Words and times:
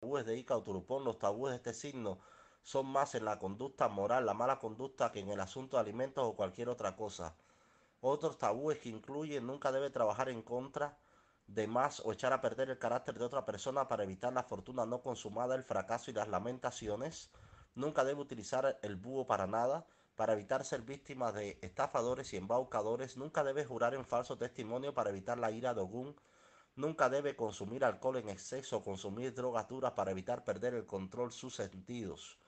tabúes 0.00 0.24
de 0.24 0.38
Ica 0.38 0.54
los 0.54 1.18
tabúes 1.18 1.50
de 1.50 1.56
este 1.56 1.74
signo 1.74 2.20
son 2.62 2.86
más 2.86 3.14
en 3.14 3.26
la 3.26 3.38
conducta 3.38 3.86
moral, 3.88 4.24
la 4.24 4.32
mala 4.32 4.58
conducta, 4.58 5.12
que 5.12 5.20
en 5.20 5.28
el 5.28 5.40
asunto 5.40 5.76
de 5.76 5.82
alimentos 5.82 6.24
o 6.24 6.34
cualquier 6.34 6.70
otra 6.70 6.96
cosa. 6.96 7.34
Otros 8.00 8.38
tabúes 8.38 8.78
que 8.78 8.88
incluyen 8.88 9.46
nunca 9.46 9.70
debe 9.70 9.90
trabajar 9.90 10.30
en 10.30 10.40
contra 10.40 10.96
de 11.46 11.66
más 11.66 12.00
o 12.00 12.12
echar 12.12 12.32
a 12.32 12.40
perder 12.40 12.70
el 12.70 12.78
carácter 12.78 13.18
de 13.18 13.26
otra 13.26 13.44
persona 13.44 13.88
para 13.88 14.04
evitar 14.04 14.32
la 14.32 14.42
fortuna 14.42 14.86
no 14.86 15.02
consumada, 15.02 15.54
el 15.54 15.64
fracaso 15.64 16.10
y 16.10 16.14
las 16.14 16.28
lamentaciones. 16.28 17.30
Nunca 17.74 18.02
debe 18.02 18.22
utilizar 18.22 18.78
el 18.80 18.96
búho 18.96 19.26
para 19.26 19.46
nada, 19.46 19.84
para 20.16 20.32
evitar 20.32 20.64
ser 20.64 20.80
víctima 20.80 21.30
de 21.30 21.58
estafadores 21.60 22.32
y 22.32 22.38
embaucadores. 22.38 23.18
Nunca 23.18 23.44
debe 23.44 23.66
jurar 23.66 23.94
en 23.94 24.06
falso 24.06 24.38
testimonio 24.38 24.94
para 24.94 25.10
evitar 25.10 25.36
la 25.36 25.50
ira 25.50 25.74
de 25.74 25.82
Ogún. 25.82 26.16
Nunca 26.80 27.10
debe 27.10 27.36
consumir 27.36 27.84
alcohol 27.84 28.16
en 28.16 28.30
exceso 28.30 28.78
o 28.78 28.82
consumir 28.82 29.34
drogas 29.34 29.68
duras 29.68 29.92
para 29.92 30.12
evitar 30.12 30.44
perder 30.44 30.72
el 30.72 30.86
control 30.86 31.30
sus 31.30 31.54
sentidos 31.54 32.38